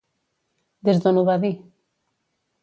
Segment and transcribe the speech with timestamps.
[0.89, 1.53] Des d'on ho va dir?